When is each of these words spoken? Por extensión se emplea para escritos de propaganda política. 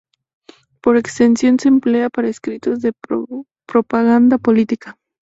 Por 0.81 0.97
extensión 0.97 1.59
se 1.59 1.67
emplea 1.67 2.09
para 2.09 2.27
escritos 2.27 2.81
de 2.81 2.91
propaganda 3.67 4.39
política. 4.39 4.97